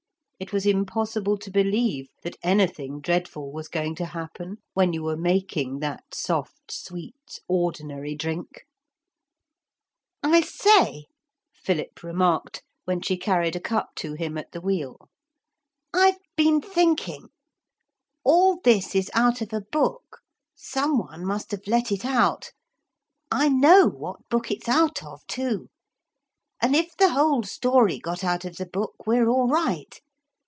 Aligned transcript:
It 0.43 0.51
was 0.51 0.65
impossible 0.65 1.37
to 1.37 1.51
believe 1.51 2.09
that 2.23 2.35
anything 2.41 2.99
dreadful 2.99 3.51
was 3.51 3.67
going 3.67 3.93
to 3.97 4.07
happen 4.07 4.57
when 4.73 4.91
you 4.91 5.03
were 5.03 5.15
making 5.15 5.81
that 5.81 6.03
soft, 6.15 6.71
sweet, 6.71 7.39
ordinary 7.47 8.15
drink. 8.15 8.65
'I 10.23 10.41
say,' 10.41 11.05
Philip 11.53 12.01
remarked 12.01 12.63
when 12.85 13.01
she 13.01 13.17
carried 13.17 13.55
a 13.55 13.59
cup 13.59 13.89
to 13.97 14.13
him 14.13 14.35
at 14.35 14.51
the 14.51 14.59
wheel, 14.59 15.09
'I've 15.93 16.17
been 16.35 16.59
thinking. 16.59 17.27
All 18.23 18.59
this 18.63 18.95
is 18.95 19.11
out 19.13 19.41
of 19.41 19.53
a 19.53 19.61
book. 19.61 20.21
Some 20.55 20.97
one 20.97 21.23
must 21.23 21.51
have 21.51 21.67
let 21.67 21.91
it 21.91 22.03
out. 22.03 22.51
I 23.31 23.47
know 23.47 23.85
what 23.85 24.27
book 24.27 24.49
it's 24.49 24.67
out 24.67 25.03
of 25.03 25.21
too. 25.27 25.69
And 26.59 26.75
if 26.75 26.97
the 26.97 27.09
whole 27.13 27.43
story 27.43 27.99
got 27.99 28.23
out 28.23 28.43
of 28.43 28.55
the 28.55 28.65
book 28.65 29.05
we're 29.05 29.27
all 29.27 29.47
right. 29.47 30.01